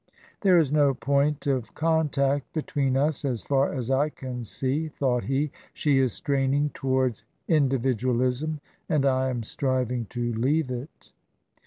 "There 0.41 0.57
is 0.57 0.71
no 0.71 0.95
point 0.95 1.45
of 1.45 1.75
contact 1.75 2.51
between 2.53 2.97
us 2.97 3.23
as 3.23 3.43
far 3.43 3.71
as 3.71 3.91
I 3.91 4.09
can 4.09 4.43
see," 4.43 4.87
thought 4.87 5.25
he;" 5.25 5.51
she 5.75 5.99
is 5.99 6.11
straining 6.11 6.71
towards 6.71 7.23
Individu 7.47 8.15
alism, 8.17 8.57
and 8.89 9.05
I 9.05 9.29
am 9.29 9.43
striving 9.43 10.05
to 10.05 10.33
leave 10.33 10.71
it." 10.71 11.11